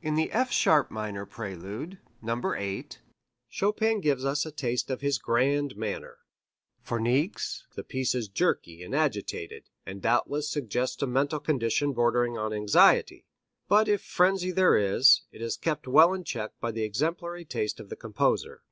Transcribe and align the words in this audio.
In 0.00 0.14
the 0.14 0.30
F 0.30 0.52
sharp 0.52 0.88
minor 0.88 1.26
prelude 1.26 1.98
No. 2.22 2.40
7, 2.40 2.84
Chopin 3.48 4.00
gives 4.00 4.24
us 4.24 4.46
a 4.46 4.52
taste 4.52 4.88
of 4.88 5.00
his 5.00 5.18
grand 5.18 5.76
manner. 5.76 6.18
For 6.80 7.00
Niecks 7.00 7.64
the 7.74 7.82
piece 7.82 8.14
is 8.14 8.28
jerky 8.28 8.84
and 8.84 8.94
agitated, 8.94 9.68
and 9.84 10.00
doubtless 10.00 10.48
suggests 10.48 11.02
a 11.02 11.08
mental 11.08 11.40
condition 11.40 11.92
bordering 11.92 12.38
on 12.38 12.52
anxiety; 12.52 13.26
but 13.66 13.88
if 13.88 14.00
frenzy 14.04 14.52
there 14.52 14.76
is, 14.76 15.22
it 15.32 15.42
is 15.42 15.56
kept 15.56 15.88
well 15.88 16.14
in 16.14 16.22
check 16.22 16.52
by 16.60 16.70
the 16.70 16.84
exemplary 16.84 17.44
taste 17.44 17.80
of 17.80 17.88
the 17.88 17.96
composer. 17.96 18.62